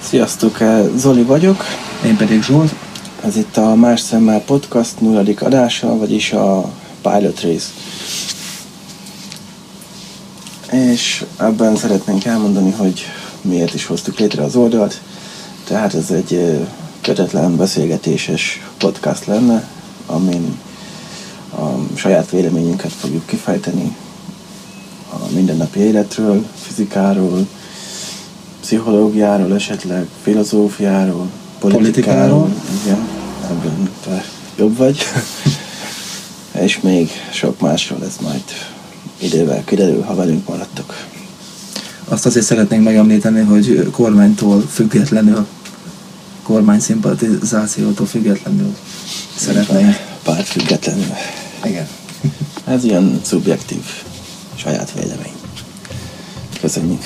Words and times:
Sziasztok, 0.00 0.58
Zoli 0.96 1.22
vagyok. 1.22 1.64
Én 2.04 2.16
pedig 2.16 2.42
Zsolt. 2.42 2.74
Ez 3.24 3.36
itt 3.36 3.56
a 3.56 3.74
Más 3.74 4.00
Szemmel 4.00 4.40
Podcast 4.40 5.00
nulladik 5.00 5.42
adása, 5.42 5.96
vagyis 5.98 6.32
a 6.32 6.72
Pilot 7.02 7.40
Race. 7.40 7.66
És 10.70 11.24
ebben 11.36 11.76
szeretnénk 11.76 12.24
elmondani, 12.24 12.70
hogy 12.70 13.04
miért 13.40 13.74
is 13.74 13.86
hoztuk 13.86 14.18
létre 14.18 14.42
az 14.42 14.56
oldalt. 14.56 15.00
Tehát 15.64 15.94
ez 15.94 16.10
egy 16.10 16.60
kötetlen 17.00 17.56
beszélgetéses 17.56 18.60
podcast 18.78 19.26
lenne, 19.26 19.68
amin 20.06 20.58
a 21.56 21.96
saját 21.96 22.30
véleményünket 22.30 22.92
fogjuk 22.92 23.26
kifejteni 23.26 23.96
a 25.12 25.32
mindennapi 25.34 25.80
életről, 25.80 26.46
fizikáról, 26.54 27.46
pszichológiáról, 28.60 29.54
esetleg 29.54 30.06
filozófiáról, 30.22 31.28
politikáról. 31.58 32.40
politikáról. 32.40 32.50
Igen, 32.84 33.08
ebben 33.50 33.90
te 34.04 34.24
jobb 34.56 34.76
vagy. 34.76 34.98
És 36.64 36.80
még 36.80 37.10
sok 37.32 37.60
másról 37.60 38.04
ez 38.04 38.16
majd 38.20 38.42
idővel 39.18 39.64
kiderül, 39.64 40.02
ha 40.02 40.14
velünk 40.14 40.48
maradtok. 40.48 40.94
Azt 42.08 42.26
azért 42.26 42.44
szeretnénk 42.46 42.84
megemlíteni, 42.84 43.40
hogy 43.40 43.88
kormánytól 43.90 44.60
függetlenül, 44.60 45.46
kormány 46.42 46.80
szimpatizációtól 46.80 48.06
függetlenül 48.06 48.76
szeretnénk. 49.36 49.96
Párt 50.22 50.46
függetlenül. 50.46 51.06
Igen. 51.64 51.88
Ez 52.64 52.84
ilyen 52.84 53.20
szubjektív 53.22 53.84
saját 54.54 54.92
vélemény. 54.92 55.32
Köszönjük. 56.60 57.02